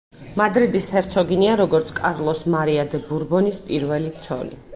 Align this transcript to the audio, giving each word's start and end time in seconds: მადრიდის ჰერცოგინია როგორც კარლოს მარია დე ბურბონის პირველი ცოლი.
მადრიდის 0.39 0.87
ჰერცოგინია 0.95 1.57
როგორც 1.61 1.91
კარლოს 1.99 2.43
მარია 2.55 2.87
დე 2.95 3.03
ბურბონის 3.11 3.63
პირველი 3.71 4.13
ცოლი. 4.25 4.61